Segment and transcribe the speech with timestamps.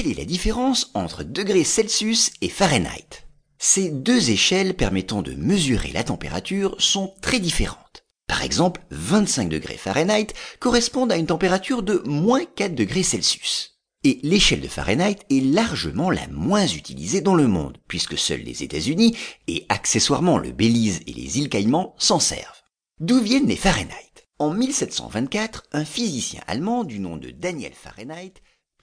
[0.00, 3.26] quelle est la différence entre degrés Celsius et Fahrenheit?
[3.58, 8.06] Ces deux échelles permettant de mesurer la température sont très différentes.
[8.26, 10.28] Par exemple, 25 degrés Fahrenheit
[10.58, 13.78] correspondent à une température de moins 4 degrés Celsius.
[14.02, 18.62] Et l'échelle de Fahrenheit est largement la moins utilisée dans le monde, puisque seuls les
[18.62, 19.14] États-Unis
[19.48, 22.62] et accessoirement le Belize et les îles Caïmans s'en servent.
[23.00, 24.28] D'où viennent les Fahrenheit?
[24.38, 28.40] En 1724, un physicien allemand du nom de Daniel Fahrenheit